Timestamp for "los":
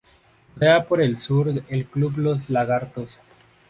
2.17-2.49